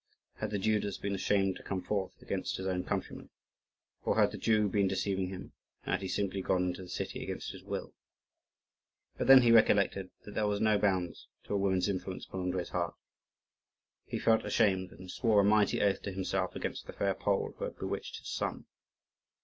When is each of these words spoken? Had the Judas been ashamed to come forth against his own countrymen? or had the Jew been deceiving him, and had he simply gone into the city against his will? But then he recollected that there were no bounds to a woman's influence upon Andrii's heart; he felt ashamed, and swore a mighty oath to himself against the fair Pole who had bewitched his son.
Had 0.37 0.49
the 0.49 0.57
Judas 0.57 0.97
been 0.97 1.13
ashamed 1.13 1.57
to 1.57 1.61
come 1.61 1.83
forth 1.83 2.19
against 2.23 2.57
his 2.57 2.65
own 2.65 2.83
countrymen? 2.83 3.29
or 4.03 4.15
had 4.15 4.31
the 4.31 4.37
Jew 4.39 4.67
been 4.67 4.87
deceiving 4.87 5.27
him, 5.27 5.53
and 5.83 5.91
had 5.91 6.01
he 6.01 6.07
simply 6.07 6.41
gone 6.41 6.63
into 6.63 6.81
the 6.81 6.89
city 6.89 7.21
against 7.21 7.51
his 7.51 7.63
will? 7.63 7.93
But 9.19 9.27
then 9.27 9.43
he 9.43 9.51
recollected 9.51 10.09
that 10.25 10.33
there 10.33 10.47
were 10.47 10.59
no 10.59 10.79
bounds 10.79 11.27
to 11.43 11.53
a 11.53 11.57
woman's 11.57 11.87
influence 11.87 12.25
upon 12.25 12.51
Andrii's 12.51 12.69
heart; 12.69 12.95
he 14.07 14.17
felt 14.17 14.43
ashamed, 14.43 14.91
and 14.91 15.11
swore 15.11 15.41
a 15.41 15.43
mighty 15.43 15.83
oath 15.83 16.01
to 16.01 16.11
himself 16.11 16.55
against 16.55 16.87
the 16.87 16.93
fair 16.93 17.13
Pole 17.13 17.53
who 17.59 17.65
had 17.65 17.77
bewitched 17.77 18.17
his 18.17 18.29
son. 18.29 18.65